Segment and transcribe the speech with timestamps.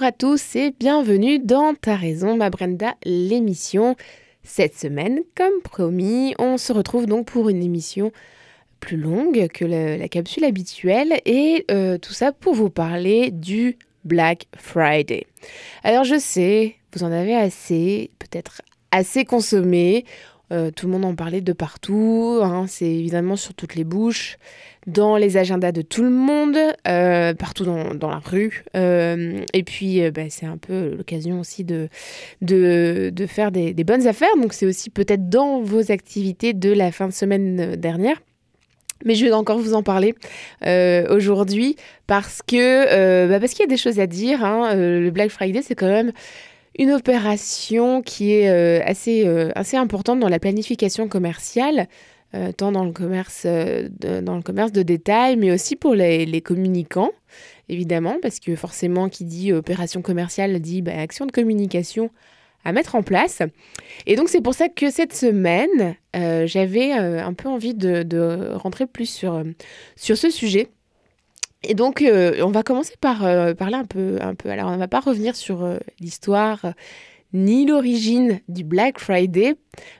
[0.00, 3.96] Bonjour à tous et bienvenue dans Ta raison, ma Brenda, l'émission.
[4.42, 8.10] Cette semaine, comme promis, on se retrouve donc pour une émission
[8.78, 14.46] plus longue que la, capsule habituelle et euh, tout ça pour vous parler du Black
[14.56, 15.26] Friday.
[15.84, 18.62] Alors je sais, vous en avez assez, peut-être
[18.92, 20.06] assez consommé.
[20.52, 22.64] Euh, tout le monde en parlait de partout, hein.
[22.66, 24.36] c'est évidemment sur toutes les bouches,
[24.88, 26.56] dans les agendas de tout le monde,
[26.88, 28.64] euh, partout dans, la rue.
[28.76, 31.88] Euh, et puis, bah, c'est un peu l'occasion aussi de,
[32.42, 34.36] de, faire des, bonnes affaires.
[34.40, 38.20] Donc, c'est aussi peut-être dans vos activités de la fin de semaine dernière.
[39.06, 40.14] Mais je vais encore vous en parler
[41.10, 41.76] aujourd'hui
[42.06, 44.44] parce que bah, parce qu'il y a des choses à dire.
[44.44, 44.74] Hein.
[44.74, 46.12] le Black Friday, c'est quand même
[46.78, 51.88] une opération qui est euh, assez, euh, assez importante dans la planification commerciale,
[52.34, 56.40] euh, tant dans le, commerce, de, dans le commerce de détail, mais aussi pour les,
[56.42, 57.10] communicants,
[57.68, 62.10] évidemment, parce que forcément, qui dit opération commerciale dit bah, action de communication
[62.64, 63.40] à mettre en place.
[64.06, 68.86] Et donc c'est pour ça que cette semaine, j'avais un peu envie de, de, rentrer
[68.86, 69.42] plus sur,
[69.96, 70.68] sur ce sujet
[71.62, 74.48] et donc, euh, on va commencer par euh, parler un peu, un peu.
[74.48, 76.72] Alors, on ne va pas revenir sur euh, l'histoire
[77.32, 79.54] ni l'origine du Black Friday,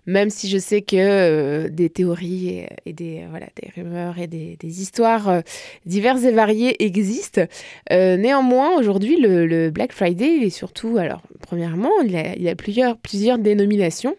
[0.05, 5.41] même si je sais que des théories et, des, voilà, des rumeurs et des, histoires
[5.86, 7.42] diverses et variées existent.
[7.88, 13.38] néanmoins, aujourd'hui, le, Black Friday, est surtout, alors, premièrement, il a, il a plusieurs, plusieurs
[13.38, 14.16] dénominations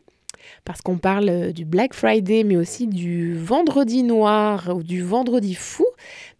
[0.63, 5.85] parce qu'on parle du Black Friday, mais aussi du vendredi noir ou du vendredi fou.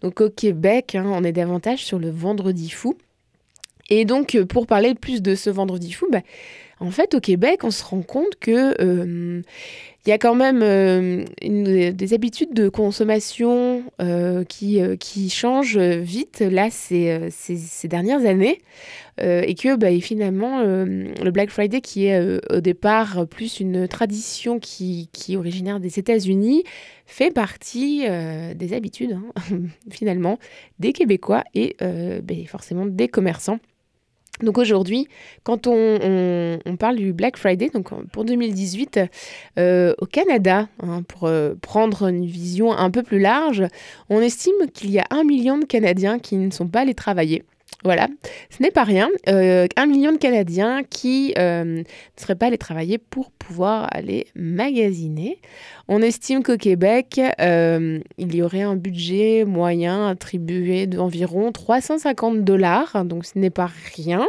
[0.02, 2.98] Donc au Québec, hein, on est davantage sur le vendredi fou.
[3.90, 6.22] Et donc euh, pour parler plus de ce vendredi fou, bah,
[6.82, 9.42] en fait au Québec, on se rend compte que euh,
[10.06, 13.84] il y a quand même euh, des habitudes de consommation
[14.50, 18.62] qui, qui changent vite là ces, ces, dernières années
[19.22, 25.08] et que bah, finalement le Black Friday qui est au départ plus une tradition qui,
[25.30, 26.64] est originaire des États-Unis
[27.12, 29.58] fait partie euh, des habitudes, hein,
[29.92, 30.40] finalement,
[30.80, 33.60] des Québécois et euh, ben, forcément des commerçants.
[34.44, 35.08] Donc aujourd'hui,
[35.44, 39.00] quand on, parle du Black Friday, donc pour 2018,
[39.60, 41.30] euh, au Canada, hein, pour
[41.62, 43.64] prendre une vision un peu plus large,
[44.10, 47.44] on estime qu'il y a un million de Canadiens qui ne sont pas allés travailler.
[47.84, 48.08] Voilà,
[48.52, 49.10] ce n'est pas rien.
[49.28, 51.84] Euh, un million de Canadiens qui euh, ne
[52.16, 55.40] seraient pas allés travailler pour pouvoir aller magasiner.
[55.88, 63.04] On estime qu'au Québec, euh, il y aurait un budget moyen attribué d'environ 350 dollars,
[63.04, 64.28] donc ce n'est pas rien.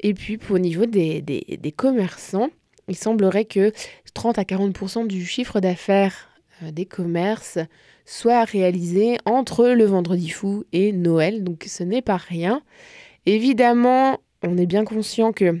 [0.00, 2.48] Et puis, au niveau des, des commerçants,
[2.88, 3.72] il semblerait que
[4.14, 6.29] 30 à 40 du chiffre d'affaires
[6.72, 7.58] des commerces
[8.04, 12.62] soit réalisé entre le vendredi fou et Noël, donc ce n'est pas rien.
[13.26, 15.58] Évidemment, on est bien conscient que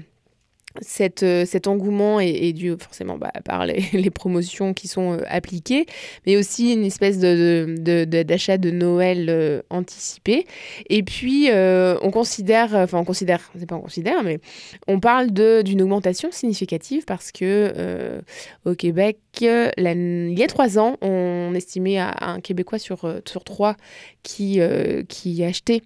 [0.80, 5.86] cette, euh, cet engouement est, dû forcément bah, par les, promotions qui sont euh, appliquées,
[6.26, 10.46] mais aussi une espèce de, d'achat de, Noël euh, anticipé.
[10.88, 14.38] Et puis, on considère, enfin on considère, c'est pas on considère, mais
[14.86, 18.20] on parle d'une augmentation significative parce que
[18.64, 23.76] au Québec, il y a trois ans, on estimait à, un Québécois sur, sur trois
[24.22, 24.60] qui,
[25.08, 25.82] qui achetait,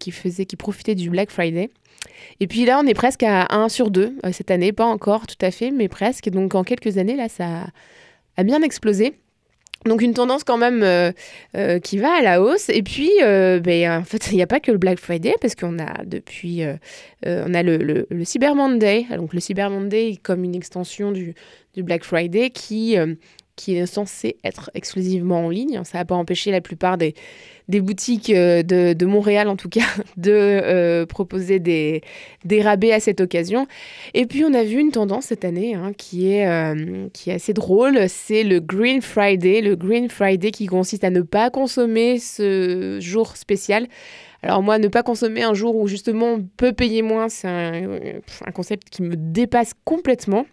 [0.00, 1.70] qui faisait, qui profitait du Black Friday.
[2.40, 5.26] Et puis là, on est presque à 1 sur 2 euh, cette année, pas encore
[5.26, 6.28] tout à fait, mais presque.
[6.30, 7.66] Donc en quelques années, là, ça
[8.36, 9.14] a bien explosé.
[9.86, 11.12] Donc une tendance quand même euh,
[11.56, 12.70] euh, qui va à la hausse.
[12.70, 15.78] Et puis, ben, en fait, il n'y a pas que le Black Friday, parce qu'on
[15.78, 16.62] a depuis,
[17.26, 19.06] on a le, le, Cyber Monday.
[19.16, 21.34] Donc le Cyber Monday comme une extension du,
[21.74, 22.96] du Black Friday qui,
[23.56, 25.80] qui est censé être exclusivement en ligne.
[25.84, 27.14] Ça n'a pas empêché la plupart des,
[27.68, 32.02] des boutiques euh, de, Montréal, en tout cas, de euh, proposer des,
[32.44, 33.66] des rabais à cette occasion.
[34.12, 37.34] Et puis, on a vu une tendance cette année hein, qui, est, euh, qui est
[37.34, 38.08] assez drôle.
[38.08, 39.60] C'est le Green Friday.
[39.60, 43.88] Le Green Friday qui consiste à ne pas consommer ce jour spécial.
[44.44, 48.52] Alors moi, ne pas consommer un jour où justement on peut payer moins, c'est un,
[48.52, 50.44] concept qui me dépasse complètement.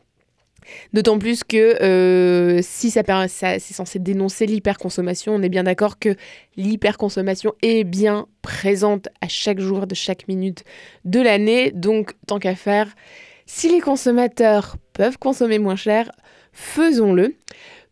[0.94, 6.16] D'autant plus que euh, si ça, c'est censé dénoncer l'hyperconsommation, on est bien d'accord que
[6.58, 10.64] l'hyperconsommation est bien présente à chaque jour de chaque minute
[11.06, 11.72] de l'année.
[11.72, 12.88] Donc, tant qu'à faire,
[13.46, 16.12] si les consommateurs peuvent consommer moins cher,
[16.54, 17.36] faisons-le.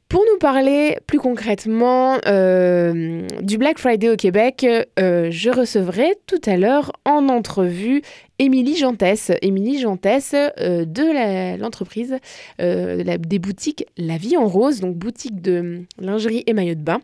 [0.10, 4.66] Pour nous parler plus concrètement euh, du Black Friday au Québec,
[4.98, 8.02] euh, je recevrai tout à l'heure en entrevue
[8.40, 9.32] Émilie Jantès.
[9.44, 12.18] Émilie Jantès euh, de l'entreprise
[12.58, 17.02] des boutiques La Vie en Rose, donc boutique de lingerie et maillot de bain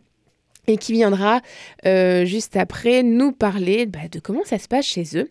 [0.65, 1.41] et qui viendra
[1.83, 5.29] juste après nous parler bah, de comment ça se passe chez eux.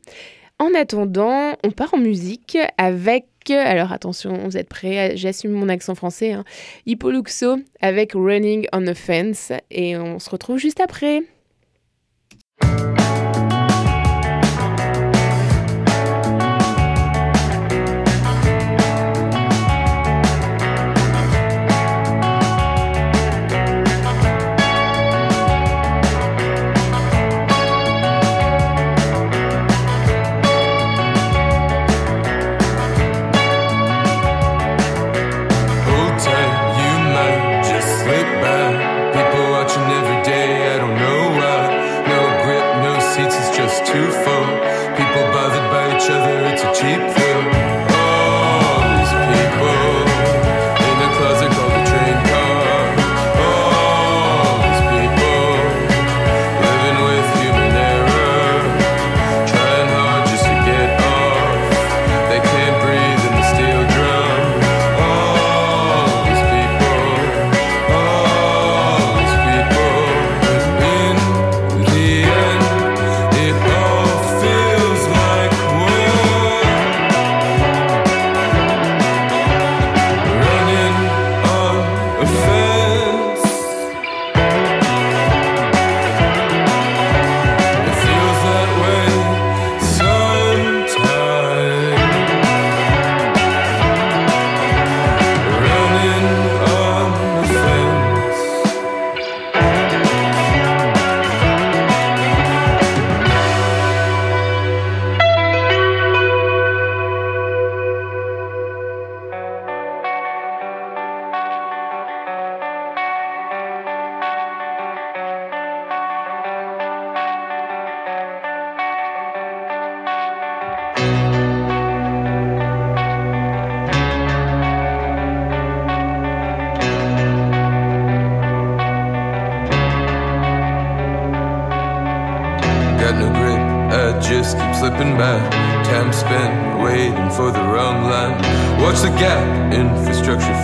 [0.61, 5.97] En attendant, on part en musique avec, alors attention, vous êtes prêts, j'assume mon accent
[5.97, 6.45] français, hein,
[6.87, 11.23] Hippoluxo avec Running on the Fence et on se retrouve juste après.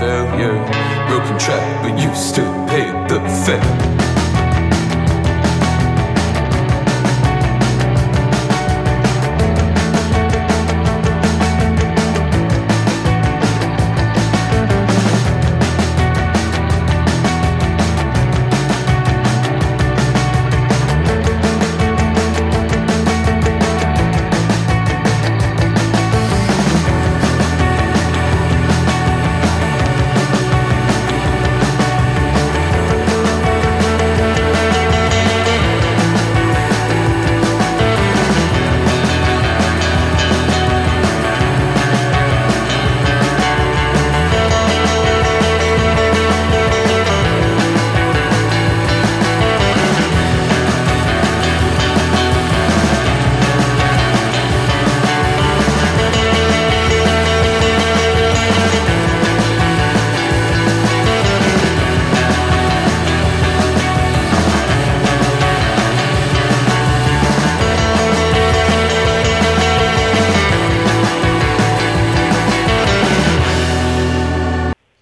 [0.00, 0.56] failure.
[1.08, 3.89] Broken trap, but you still pay the fare.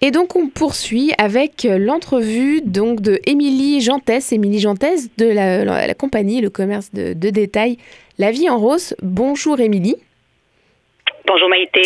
[0.01, 6.39] Et donc on poursuit avec l'entrevue donc de Émilie Jantès, Émilie Jantès de la, compagnie
[6.39, 7.77] Le Commerce de, détail
[8.17, 8.95] La Vie en Rose.
[9.01, 9.97] Bonjour Émilie.
[11.27, 11.81] Bonjour Maïté.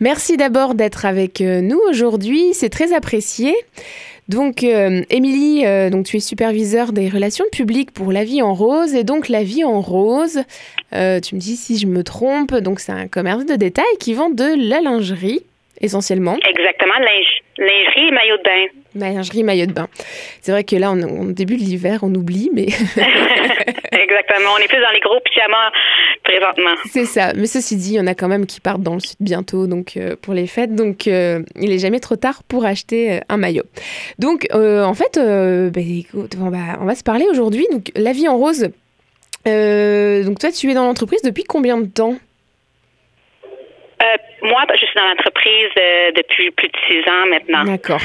[0.00, 3.54] Merci d'abord d'être avec euh, nous aujourd'hui, c'est très apprécié.
[4.28, 8.54] Donc, euh, Émilie, euh, donc tu es superviseur des relations publiques pour La Vie en
[8.54, 8.94] Rose.
[8.94, 10.42] Et donc, La Vie en Rose,
[10.92, 14.30] tu me dis si je me trompe, donc c'est un commerce de détail qui vend
[14.30, 15.42] de la lingerie
[15.80, 16.36] essentiellement.
[16.48, 16.98] Exactement,
[17.58, 18.66] lingerie et maillot de bain.
[18.94, 19.88] Lingerie, maillot de bain.
[20.40, 22.66] C'est vrai que là, on, on début de l'hiver, on oublie, mais.
[23.92, 25.70] Exactement, on est plus dans les gros pyjamas
[26.24, 26.74] présentement.
[26.90, 29.00] C'est ça, mais ceci dit, il y en a quand même qui partent dans le
[29.00, 32.64] sud bientôt, donc euh, pour les fêtes, donc euh, il n'est jamais trop tard pour
[32.64, 33.64] acheter euh, un maillot.
[34.18, 37.66] Donc, en fait, ben, écoute, on, va, on va se parler aujourd'hui.
[37.70, 38.68] Donc, la vie en rose.
[39.44, 42.16] donc, toi, tu es dans l'entreprise depuis combien de temps?
[44.42, 47.64] Moi, je suis dans l'entreprise euh, depuis plus de six ans maintenant.
[47.64, 48.00] D'accord.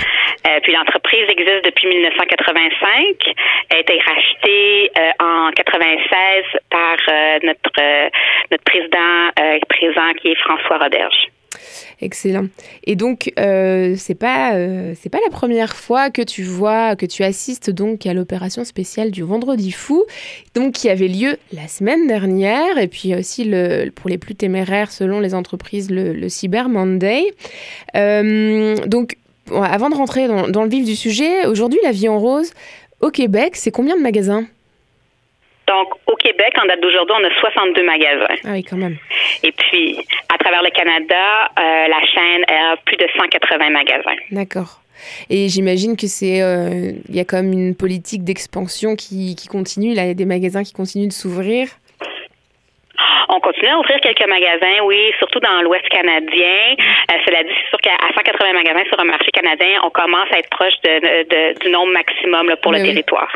[0.48, 3.36] Euh, puis l'entreprise existe depuis 1985.
[3.70, 6.98] Elle a été rachetée en 96 par
[7.44, 8.10] notre
[8.52, 9.30] notre président
[9.70, 11.30] présent qui est François Roberge.
[12.02, 12.48] Excellent.
[12.86, 17.06] Et donc, euh, c'est pas, euh, c'est pas la première fois que tu vois, que
[17.06, 20.04] tu assistes donc à l'opération spéciale du Vendredi fou,
[20.54, 24.92] donc qui avait lieu la semaine dernière, et puis aussi le, pour les plus téméraires,
[24.92, 27.24] selon les entreprises, le, Cyber Monday.
[27.96, 29.18] Euh, donc,
[29.52, 32.52] avant de rentrer dans, dans le vif du sujet, aujourd'hui, la vie en rose
[33.02, 34.46] au Québec, c'est combien de magasins?
[35.68, 38.36] Donc, au Québec, en date d'aujourd'hui, on a 62 magasins.
[38.46, 38.98] Ah oui, quand même.
[39.44, 39.98] Et puis,
[40.34, 44.16] à travers le Canada, euh, la chaîne a plus de 180 magasins.
[44.32, 44.82] D'accord.
[45.30, 49.94] Et j'imagine que c'est, euh, il y a comme une politique d'expansion qui, qui continue.
[49.94, 51.68] Là, il y a des magasins qui continuent de s'ouvrir.
[53.30, 56.76] On continue à ouvrir quelques magasins, oui, surtout dans l'Ouest canadien.
[56.78, 60.40] Euh, cela dit, c'est sûr qu'à 180 magasins sur un marché canadien, on commence à
[60.40, 63.32] être proche de, du nombre maximum pour le territoire.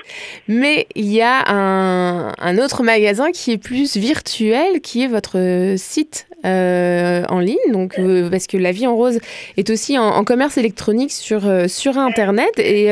[0.48, 5.38] Mais il y a un, un, autre magasin qui est plus virtuel, qui est votre
[5.78, 7.58] site euh, en ligne.
[7.72, 9.20] Donc, euh, parce que la vie en rose
[9.58, 12.60] est aussi en, commerce électronique sur, sur Internet.
[12.60, 12.88] Et,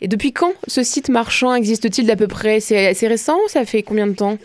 [0.00, 2.60] et depuis quand ce site marchand existe-t-il d'à peu près?
[2.60, 4.38] C'est assez récent Ça fait combien de temps?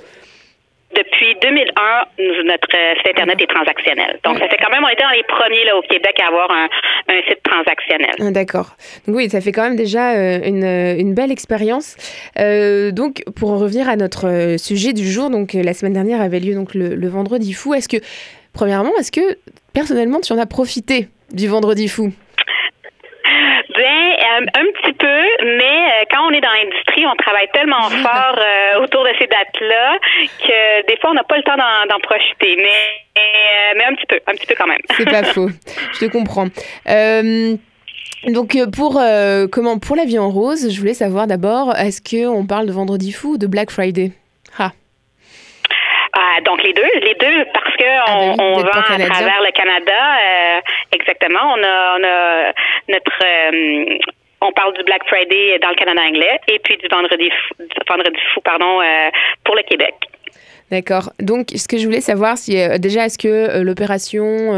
[0.96, 4.20] Depuis 2001, notre site Internet est transactionnel.
[4.24, 6.50] Donc, ça fait quand même, on était dans les premiers là, au Québec à avoir
[6.52, 6.68] un,
[7.28, 8.16] site transactionnel.
[8.20, 8.76] Ah, d'accord.
[9.08, 11.96] Donc, oui, ça fait quand même déjà euh, une, une, belle expérience.
[12.40, 16.22] Euh, donc, pour en revenir à notre euh, sujet du jour, donc la semaine dernière
[16.22, 17.74] avait lieu donc le, le Vendredi fou.
[17.74, 17.98] Est-ce que,
[18.54, 19.38] premièrement, est-ce que
[19.74, 22.12] personnellement tu en as profité du Vendredi fou?
[24.40, 25.22] Ben, un, petit peu,
[25.58, 29.28] mais euh, quand on est dans l'industrie, on travaille tellement fort euh, autour de ces
[29.28, 29.98] dates-là
[30.46, 32.56] que des fois, on n'a pas le temps d'en profiter.
[32.58, 34.82] Mais, euh, mais un petit peu, un petit peu quand même.
[34.98, 35.50] C'est pas faux.
[35.94, 36.48] Je te comprends.
[38.28, 39.02] donc pour
[39.52, 42.72] comment pour la vie en rose, je voulais savoir d'abord, est-ce que on parle de
[42.72, 44.12] Vendredi fou ou de Black Friday?
[44.60, 44.72] Ah.
[46.46, 50.62] donc les deux, les deux parce que ah, ben on, vend à travers le Canada.
[50.92, 52.54] exactement, on a, on a
[52.90, 53.98] notre euh,
[54.44, 58.20] on parle du Black Friday dans le Canada anglais et puis du vendredi fou, vendredi
[58.34, 59.10] fou pardon euh,
[59.44, 59.96] pour le Québec.
[60.72, 61.12] D'accord.
[61.20, 64.54] Donc, ce que je voulais savoir, c'est euh, déjà, est-ce que l'opération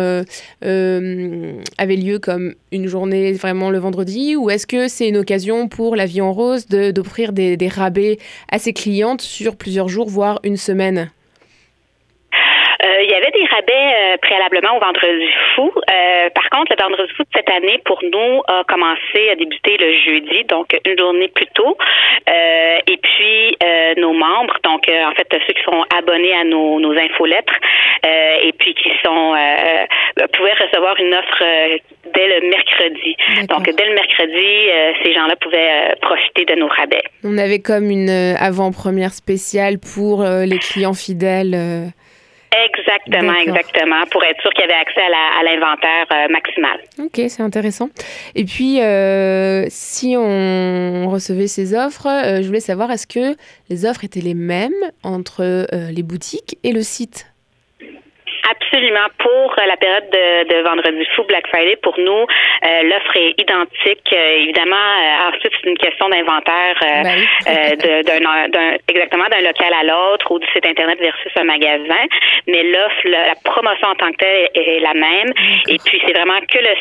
[0.61, 5.95] avait lieu comme une journée vraiment le vendredi ou est-ce que c'est une occasion pour
[5.95, 8.17] la vie en rose d'offrir des, des rabais
[8.49, 10.95] à ses clientes sur plusieurs jours, voire une semaine?
[10.99, 11.24] euh,
[13.03, 15.71] il y avait des rabais euh, préalablement au Vendredi fou.
[15.75, 19.77] Euh, par contre, le Vendredi fou de cette année, pour nous, a commencé à débuter
[19.77, 21.77] le jeudi, donc une journée plus tôt.
[22.27, 23.57] et puis,
[23.97, 27.53] nos membres, donc en fait ceux qui sont abonnés à nos, nos infolettres,
[28.03, 29.35] et puis qui sont
[30.33, 31.43] pouvaient recevoir une offre
[32.13, 33.15] dès le mercredi.
[33.49, 37.03] Donc, dès le mercredi, ces gens-là pouvaient profiter de nos rabais.
[37.23, 41.91] On avait comme une avant-première spéciale pour les clients fidèles.
[42.63, 46.79] Exactement, exactement, pour être sûr qu'il y avait accès à l'inventaire euh, maximal.
[46.99, 47.89] Ok, c'est intéressant.
[48.35, 53.35] Et puis, euh, si on recevait ces offres, euh, je voulais savoir, est-ce que
[53.69, 57.27] les offres étaient les mêmes entre les boutiques et le site?
[58.49, 59.07] Absolument.
[59.17, 64.07] Pour euh, la période de, vendredi fou, Black Friday, pour nous, euh, l'offre est identique.
[64.13, 64.75] Euh, évidemment,
[65.27, 67.25] ensuite, c'est une question d'inventaire ben
[68.05, 72.05] d'un, exactement d'un local à l'autre ou du site Internet versus un magasin.
[72.47, 75.33] Mais l'offre, la, promotion en tant que telle est, la même.
[75.67, 76.75] Et puis, c'est vraiment que le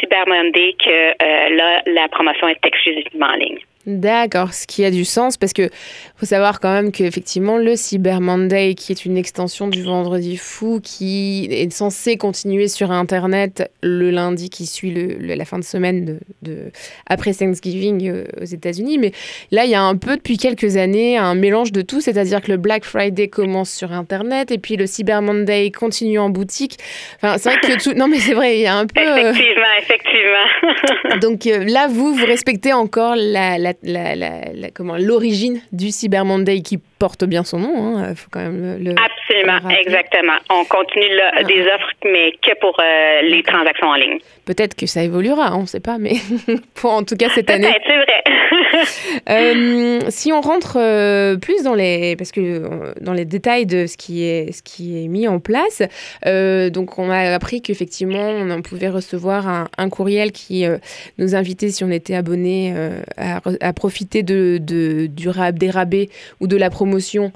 [0.00, 3.58] Cyber Monday que là, la promotion est exclusivement en ligne.
[3.88, 5.70] D'accord, ce qui a du sens parce que
[6.18, 10.80] faut savoir quand même qu'effectivement le Cyber Monday, qui est une extension du Vendredi Fou,
[10.82, 16.18] qui est censé continuer sur Internet le lundi qui suit le, la fin de semaine
[16.42, 16.72] de,
[17.06, 19.12] après Thanksgiving euh, aux États-Unis, mais
[19.52, 22.50] là il y a un peu depuis quelques années un mélange de tout, c'est-à-dire que
[22.50, 26.78] le Black Friday commence sur Internet et puis le Cyber Monday continue en boutique.
[27.22, 27.92] Enfin, c'est vrai que tout.
[27.94, 29.00] Non, mais c'est vrai, il y a un peu.
[29.00, 31.20] Euh, effectivement, effectivement.
[31.20, 36.78] Donc euh, là, vous, vous respectez encore la la, comment l'origine du Cyber Monday qui
[36.98, 37.98] porte bien son nom.
[37.98, 40.34] Hein, faut quand même le, Absolument, exactement.
[40.50, 41.42] On continue ah.
[41.44, 44.18] des offres, mais que pour euh, les transactions en ligne.
[44.46, 46.14] Peut-être que ça évoluera, on ne sait pas, mais
[46.74, 47.74] pour en tout cas cette année.
[47.86, 48.24] c'est vrai.
[49.28, 53.96] Euh, si on rentre euh, plus dans les, parce que dans les détails de ce
[53.96, 55.82] qui est, ce qui est mis en place,
[56.24, 60.64] donc on a appris qu'effectivement on pouvait recevoir un, courriel qui
[61.18, 62.74] nous invitait si on était abonné
[63.16, 65.08] à, profiter de, du
[65.52, 66.08] des rabais
[66.40, 67.32] ou de la promotion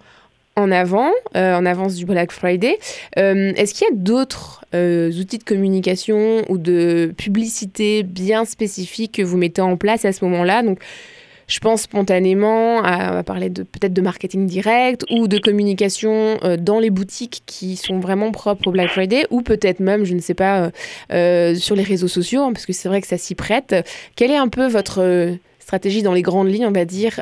[0.56, 2.78] en avant, euh, en avance du Black Friday.
[3.18, 9.12] Euh, est-ce qu'il y a d'autres euh, outils de communication ou de publicité bien spécifiques
[9.12, 10.62] que vous mettez en place à ce moment-là?
[11.52, 16.88] Je pense spontanément à, parler de peut-être de marketing direct ou de communication dans les
[16.88, 20.71] boutiques qui sont vraiment propres au Black Friday ou peut-être même, je ne sais pas,
[21.11, 23.75] sur les réseaux sociaux, hein, parce que c'est vrai que ça s'y prête.
[24.16, 27.21] Quelle est un peu votre stratégie dans les grandes lignes, on va dire,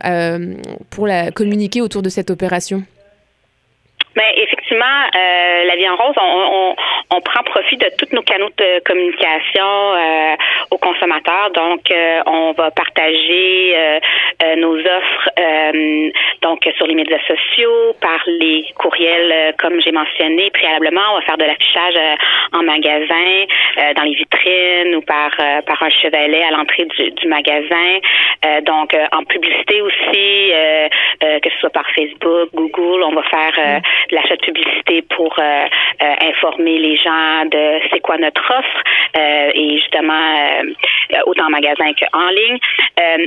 [0.90, 2.84] pour la, communiquer autour de cette opération?
[4.16, 6.74] Ben, effectivement, euh, la vie en rose, on,
[7.10, 10.36] on, prend profit de tous nos canaux de communication euh,
[10.72, 11.50] aux consommateurs.
[11.54, 13.76] Donc, euh, on va partager
[14.56, 15.28] nos offres
[16.42, 21.02] donc sur les médias sociaux, par les courriels, comme j'ai mentionné préalablement.
[21.12, 21.94] On va faire de l'affichage
[22.52, 23.44] en magasin,
[23.96, 25.30] dans les vitrines ou par
[25.66, 27.98] par un chevalet à l'entrée du, du, magasin.
[28.62, 30.52] donc, en publicité aussi,
[31.20, 36.14] que ce soit par Facebook, Google, on va faire l'achat de publicité pour euh, euh,
[36.30, 38.82] informer les gens de c'est quoi notre offre
[39.16, 40.62] euh, et justement
[41.26, 42.58] autant en magasin qu'en ligne.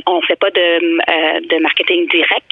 [0.07, 2.51] on fait pas de, de marketing direct.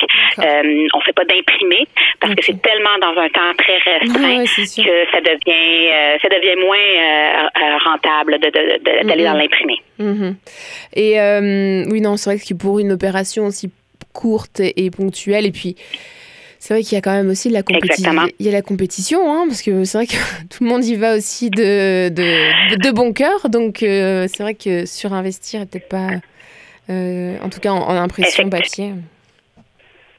[0.94, 1.88] on fait pas d'imprimé
[2.20, 7.80] parce que c'est tellement dans un temps très restreint que ça devient ça devient moins
[7.86, 9.75] rentable d'aller de, de, dans l'imprimé.
[10.00, 10.36] Mm-hmm.
[10.96, 13.72] Et oui, non, c'est vrai que pour une opération aussi
[14.13, 15.75] courte et ponctuelle, et puis
[16.62, 18.13] c'est vrai qu'il y a quand même aussi de la compétition.
[18.38, 20.13] Il y a la compétition, hein, parce que c'est vrai que
[20.50, 23.50] tout le monde y va aussi de, de, de, bon cœur.
[23.50, 26.12] Donc, euh, c'est vrai que surinvestir n'est peut-être pas,
[26.91, 28.94] euh, en tout cas en, en impression papier.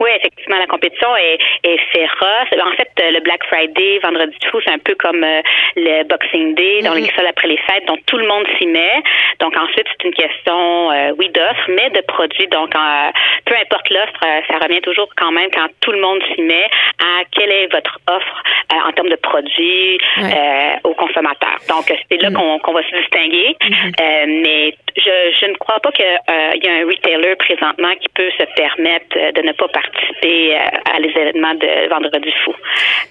[0.02, 2.50] Oui, effectivement, la compétition est, est féroce.
[2.60, 5.40] En fait, le Black Friday, vendredi fou, c'est un peu comme euh,
[5.76, 7.28] le Boxing Day, dans les mm-hmm.
[7.28, 7.86] après les fêtes.
[7.86, 9.00] Donc, tout le monde s'y met.
[9.38, 12.48] Donc, ensuite, c'est une question, euh, oui, d'offres, mais de produits.
[12.48, 13.10] Donc, euh,
[13.44, 16.66] peu importe l'offre, ça revient toujours quand même quand tout le monde s'y met
[16.98, 18.42] à quelle est votre offre
[18.86, 19.98] en termes de produits
[20.84, 21.58] aux consommateurs.
[21.68, 22.60] Donc, c'est là mm-hmm.
[22.60, 23.56] qu'on va se distinguer.
[23.60, 24.42] Mm-hmm.
[24.42, 28.44] mais je, je ne crois pas qu'il y a un retailer présentement qui peut se
[28.54, 32.54] permettre de ne pas participer euh, à les événements de Vendredi fou.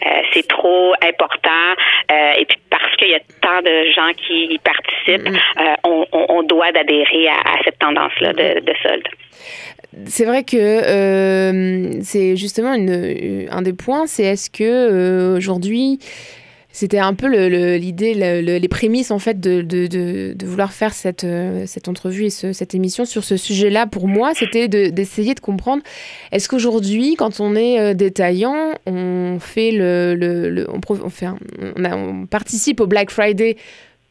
[0.05, 1.73] Euh, c'est trop important
[2.11, 2.57] euh, et puis
[3.01, 5.77] qu'il y a tant de gens qui y participent, mm-hmm.
[6.29, 9.07] on, doit adhérer à, cette tendance-là de, de solde.
[10.05, 15.99] C'est vrai que c'est justement une, un des points, c'est est-ce que aujourd'hui
[16.71, 17.27] c'était un peu
[17.75, 22.75] l'idée, les prémices en fait de, de, vouloir faire cette, euh, cette entrevue et cette
[22.75, 23.87] émission sur ce sujet-là.
[23.87, 25.83] Pour moi, c'était d'essayer de, comprendre
[26.31, 33.57] est-ce qu'aujourd'hui, quand on est euh, détaillant, on fait le, on participe au Black Friday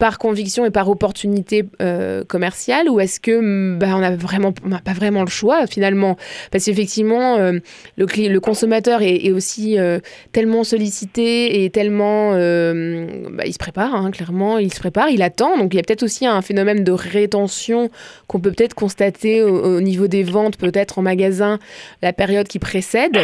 [0.01, 4.51] par conviction et par opportunité euh, commerciale ou est-ce que mm, bah, on n'a vraiment
[4.51, 6.17] pas vraiment le choix finalement?
[6.49, 7.59] Parce qu'effectivement euh,
[7.97, 9.99] le, le consommateur est, aussi euh,
[10.31, 15.55] tellement sollicité et tellement bah, il se prépare hein, clairement il se prépare il attend.
[15.55, 17.91] Donc il y a peut-être aussi un phénomène de rétention
[18.25, 21.59] qu'on peut peut-être constater au, au niveau des ventes peut-être en magasin
[22.01, 23.19] la période qui précède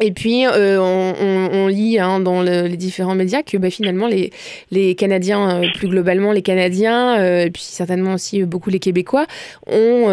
[0.00, 4.30] et puis, euh, on, lit hein, dans les différents médias que bah, finalement, les,
[4.70, 9.26] les Canadiens, euh, plus globalement les Canadiens, euh, et puis certainement aussi beaucoup les Québécois,
[9.66, 10.08] ont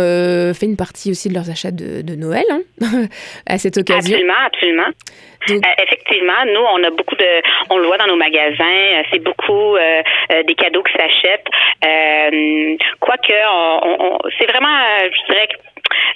[0.53, 2.61] fait une partie aussi de leurs achats de, Noël hein,
[3.45, 4.13] à cette occasion.
[4.13, 4.87] Absolument, absolument.
[5.47, 9.77] Effectivement, nous, on a beaucoup de, on le voit dans nos magasins, c'est beaucoup
[10.29, 11.47] des cadeaux qui s'achètent.
[12.99, 13.33] quoique,
[13.83, 15.47] on, c'est vraiment, je dirais,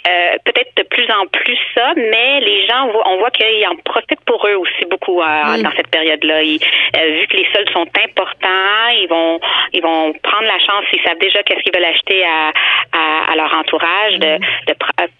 [0.08, 4.24] euh, peut-être de plus en plus ça, mais les gens, on voit qu'ils en profitent
[4.26, 6.40] pour eux aussi beaucoup euh, dans cette période-là.
[6.42, 9.40] Euh, vu que les soldes sont importants, ils vont
[9.72, 12.52] ils vont prendre la chance, ils savent déjà qu'est-ce qu'ils veulent acheter à,
[12.92, 14.66] à, leur entourage, de, mm.
[14.68, 14.76] de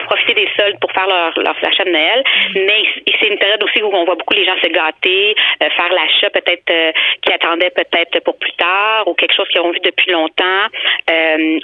[0.06, 2.24] profiter des soldes pour faire leur, leurs achats de Noël.
[2.56, 2.60] Mm.
[2.68, 2.84] Mais
[3.20, 6.94] c'est une période aussi où on voit beaucoup les gens se gâter, faire l'achat peut-être
[7.22, 10.68] qui attendaient peut-être pour plus tard ou quelque chose qu'ils ont vu depuis longtemps,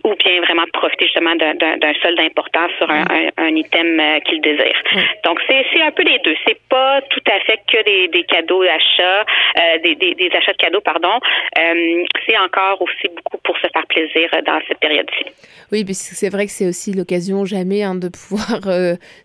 [0.03, 3.05] ou bien vraiment profiter justement d'un solde important sur un,
[3.38, 4.83] un, item euh, qu'ils désirent.
[5.23, 6.35] Donc, c'est un peu les deux.
[6.47, 10.53] C'est pas tout à fait que des, des cadeaux d'achat, euh, des, des, des, achats
[10.53, 11.19] de cadeaux, pardon.
[11.59, 15.25] Euh, c'est encore aussi beaucoup pour se faire plaisir dans cette période-ci.
[15.71, 18.62] Oui, puisque c'est vrai que c'est aussi l'occasion jamais hein, de pouvoir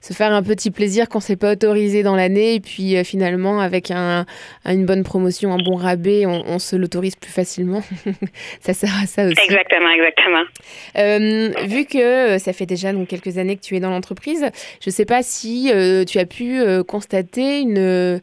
[0.00, 2.55] se faire un petit plaisir qu'on ne s'est pas autorisé dans l'année.
[2.55, 4.27] Et puis finalement, avec un,
[4.64, 7.83] une bonne promotion, un bon rabais, on, on se l'autorise plus facilement.
[8.61, 9.40] ça sert à ça aussi.
[9.44, 11.66] Exactement, exactement.
[11.66, 14.46] vu que ça fait déjà donc, quelques années que tu es dans l'entreprise.
[14.81, 18.20] Je ne sais pas si euh, tu as pu euh, constater une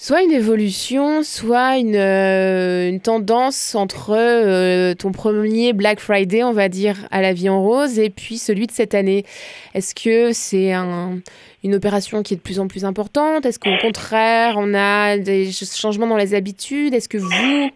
[0.00, 6.96] soit une évolution, soit une, euh, tendance entre ton premier Black Friday, on va dire,
[7.10, 9.26] à la vie en rose, et puis celui de cette année.
[9.74, 11.20] Est-ce que c'est un,
[11.62, 13.44] une opération qui est de plus en plus importante?
[13.44, 16.94] Est-ce qu'au contraire, on a des changements dans les habitudes?
[16.94, 17.70] Est-ce que vous,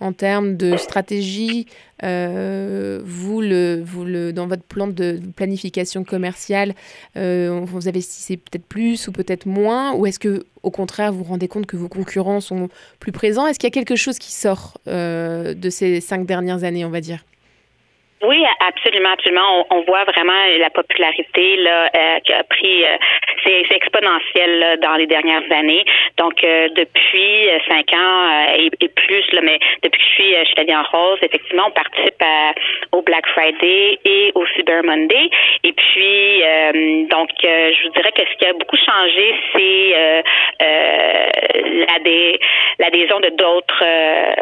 [0.00, 1.66] en termes de stratégie
[2.04, 6.72] euh, vous, le, vous le, dans votre plan de planification commerciale,
[7.16, 11.30] euh, vous investissez peut-être plus ou peut-être moins Ou est-ce que, au contraire, vous vous
[11.30, 12.68] rendez compte que vos concurrents sont
[13.00, 13.46] plus présents?
[13.46, 16.90] Est-ce qu'il y a quelque chose qui sort euh, de ces cinq dernières années, on
[16.90, 17.18] va dire?
[18.20, 19.66] Oui, absolument, absolument.
[19.70, 21.88] On, voit vraiment la popularité là,
[22.20, 22.96] qui a pris, euh,
[23.44, 25.84] c'est exponentiel dans les dernières années.
[26.16, 28.27] Donc, depuis cinq ans
[29.42, 30.14] mais depuis que je
[30.66, 32.22] la Rose, effectivement, on participe
[32.92, 35.30] au Black Friday et au Cyber Monday.
[35.64, 36.42] Et puis,
[37.10, 40.22] donc, je vous dirais que ce qui a beaucoup changé, c'est
[42.78, 43.84] l'adhésion de d'autres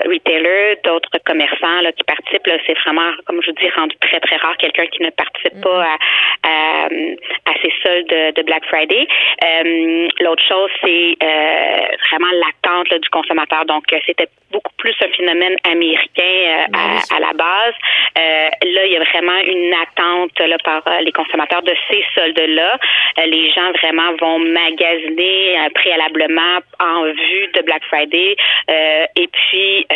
[0.09, 2.49] retailers, d'autres commerçants là, qui participent.
[2.67, 5.83] C'est vraiment, comme je vous dis, rendu très, très rare quelqu'un qui ne participe pas
[5.83, 5.99] mm-hmm.
[6.43, 9.07] à, à, ces soldes de, Black Friday.
[9.45, 13.65] Euh, l'autre chose, c'est euh, vraiment l'attente du consommateur.
[13.67, 17.75] Donc, euh, c'était beaucoup plus un phénomène américain ben à, la base.
[18.17, 22.79] là, il y a vraiment une attente là, par les consommateurs de ces soldes-là.
[23.27, 28.37] les gens vraiment vont magasiner préalablement en vue de Black Friday.
[28.69, 29.87] et puis,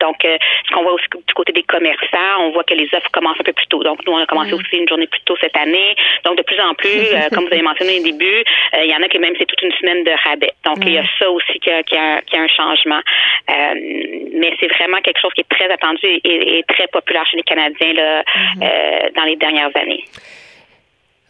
[0.00, 3.38] donc, ce qu'on voit aussi du côté des commerçants, on voit que les offres commence
[3.40, 3.82] un peu plus tôt.
[3.82, 5.94] Donc, nous, on a commencé aussi une journée plus tôt cette année.
[6.24, 8.44] Donc, de plus en plus, euh, comme vous avez mentionné au début,
[8.74, 10.52] euh, il y en a qui même c'est toute une semaine de rabais.
[10.64, 13.00] Donc, il y a ça aussi qui a, qui a, un changement.
[13.50, 13.74] Euh,
[14.34, 17.92] mais c'est vraiment quelque chose qui est très attendu et, très populaire chez les Canadiens
[17.92, 19.14] là, mm-hmm.
[19.14, 20.04] dans les dernières années.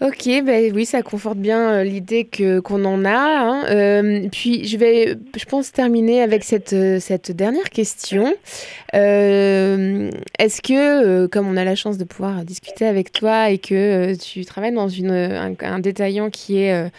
[0.03, 3.13] Ok, ben oui, ça conforte bien euh, l'idée que qu'on en a.
[3.13, 3.65] Hein.
[3.71, 8.35] Euh, puis je vais, je pense, terminer avec cette, euh, cette dernière question.
[8.93, 14.45] Est-ce que, comme on a la chance de pouvoir discuter avec toi et que tu
[14.45, 16.91] travailles dans une, un détaillant qui est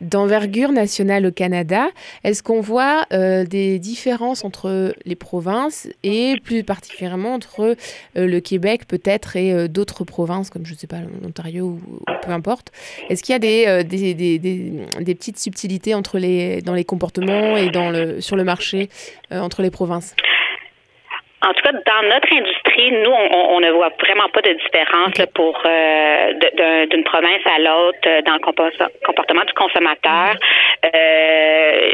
[0.00, 1.88] d'envergure nationale au Canada,
[2.24, 8.40] est-ce qu'on voit euh, des différences entre les provinces et plus particulièrement entre euh, le
[8.40, 11.80] Québec peut-être et euh, d'autres provinces comme je ne sais pas l'Ontario ou,
[12.22, 12.72] peu importe?
[13.08, 17.56] Est-ce qu'il y a des, des, des, des, petites subtilités entre les, dans les comportements
[17.56, 18.88] et dans le, sur le marché
[19.30, 20.14] entre les provinces?
[21.40, 25.60] En tout cas, dans notre industrie, nous, on, ne voit vraiment pas de différence pour
[25.64, 30.34] euh, d'une province à l'autre euh, dans le comportement du consommateur.
[30.84, 31.90] Euh,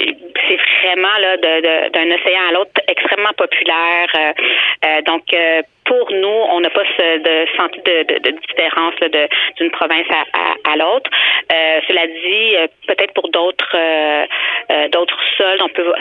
[0.48, 4.08] c'est vraiment là d'un océan à l'autre extrêmement populaire.
[5.06, 5.24] donc
[5.84, 8.94] pour nous, on n'a pas ce, de senti de, de, différence
[9.58, 11.10] d'une province à, à, l'autre.
[11.52, 14.24] Euh, cela dit, euh, peut-être pour d'autres euh,
[14.88, 15.92] d'autres sols, on peut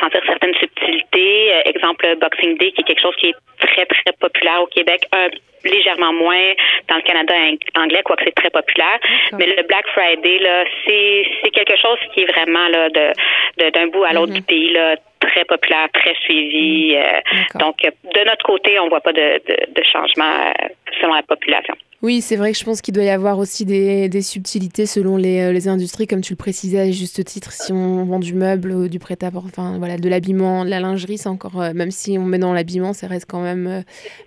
[0.00, 1.52] sentir certaines subtilités.
[1.66, 5.28] exemple, Boxing Day, qui est quelque chose qui est très, très populaire au Québec, un
[5.64, 6.52] légèrement moins
[6.88, 7.34] dans le Canada
[7.76, 8.98] anglais, quoique c'est très populaire.
[9.38, 13.86] Mais le Black Friday, là, c'est, c'est quelque chose qui est vraiment là de, d'un
[13.88, 14.44] bout à l'autre du mm-hmm.
[14.46, 16.96] pays, là, très populaire, très suivi.
[16.96, 17.58] Mm.
[17.58, 20.52] donc, de notre côté, on voit pas de, de, de changement
[21.00, 21.74] selon la population.
[22.02, 25.18] Oui, c'est vrai que je pense qu'il doit y avoir aussi des, des subtilités selon
[25.18, 27.52] les, euh, les, industries, comme tu le précisais à juste titre.
[27.52, 31.18] Si on vend du meuble, ou du prêt-à-porter, enfin voilà, de l'habillement, de la lingerie,
[31.18, 33.84] c'est encore, euh, même si on met dans l'habillement, ça reste quand même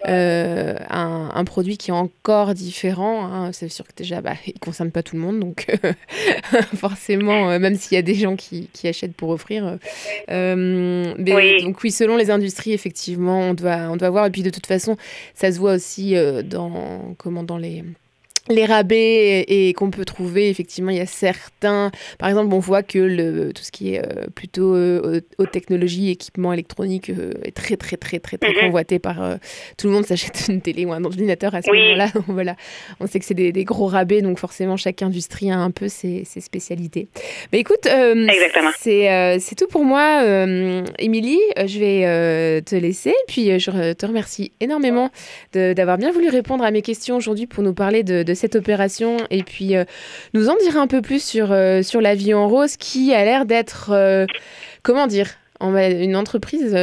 [0.07, 3.25] euh, un, un, produit qui est encore différent.
[3.25, 3.51] Hein.
[3.53, 5.65] C'est sûr que déjà, bah, il ne concerne pas tout le monde, donc
[6.75, 9.79] forcément, même s'il y a des gens qui, qui achètent pour offrir.
[11.17, 11.63] Mais, oui.
[11.63, 14.25] Donc oui, selon les industries, effectivement, on doit, on doit voir.
[14.25, 14.97] Et puis de toute façon,
[15.33, 17.83] ça se voit aussi dans, comment, dans les
[18.49, 21.91] les rabais et, qu'on peut trouver, effectivement, il y a certains.
[22.19, 26.09] Par exemple, on voit que le, tout ce qui est euh, plutôt euh, haute technologie,
[26.09, 28.59] équipement électronique euh, est très, très, très, très, très mhm.
[28.59, 29.37] convoité par
[29.77, 30.05] tout le monde.
[30.05, 32.07] S'achète une télé ou un ordinateur à ce moment-là.
[32.27, 32.55] voilà.
[32.99, 36.25] On sait que c'est des, gros rabais, donc forcément, chaque industrie a un peu ses,
[36.25, 37.07] spécialités.
[37.53, 37.87] Mais écoute,
[38.79, 40.21] c'est tout pour moi,
[40.99, 41.39] Émilie.
[41.65, 43.13] je vais te laisser.
[43.27, 45.09] Puis je te remercie énormément
[45.53, 49.43] d'avoir bien voulu répondre à mes questions aujourd'hui pour nous parler de cette opération et
[49.43, 49.85] puis euh,
[50.33, 53.23] nous en dire un peu plus sur, euh, sur la vie en rose qui a
[53.23, 54.25] l'air d'être, euh,
[54.81, 55.27] comment dire,
[55.61, 56.75] une entreprise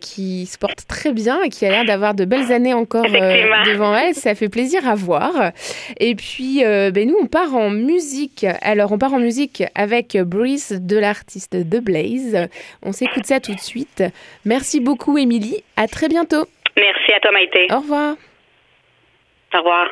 [0.00, 3.96] qui se porte très bien et qui a l'air d'avoir de belles années encore devant
[3.96, 4.14] elle.
[4.14, 5.50] Ça fait plaisir à voir.
[5.98, 8.46] Et puis, ben nous, on part en musique.
[8.62, 12.48] Alors, on part en musique avec Breeze de l'artiste The Blaze.
[12.84, 14.04] On s'écoute ça tout de suite.
[14.44, 15.64] Merci beaucoup, Émilie.
[15.76, 16.46] À très bientôt.
[16.76, 17.66] Merci à toi, Maïté.
[17.72, 18.14] Au revoir.
[19.54, 19.88] Au revoir.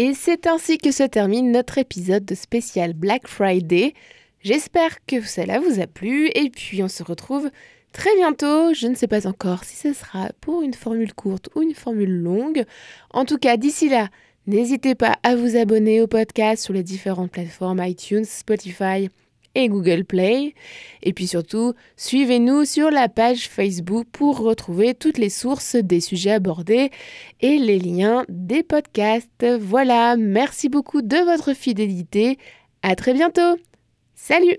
[0.00, 3.94] Et c'est ainsi que se termine notre épisode de spécial Black Friday.
[4.44, 7.50] J'espère que cela vous a plu et puis on se retrouve
[7.92, 8.72] très bientôt.
[8.74, 12.22] Je ne sais pas encore si ce sera pour une formule courte ou une formule
[12.22, 12.64] longue.
[13.10, 14.08] En tout cas, d'ici là,
[14.46, 19.10] n'hésitez pas à vous abonner au podcast sur les différentes plateformes iTunes, Spotify
[19.66, 20.54] Google Play.
[21.02, 26.32] Et puis surtout, suivez-nous sur la page Facebook pour retrouver toutes les sources des sujets
[26.32, 26.90] abordés
[27.40, 29.46] et les liens des podcasts.
[29.60, 32.38] Voilà, merci beaucoup de votre fidélité.
[32.82, 33.56] À très bientôt.
[34.14, 34.58] Salut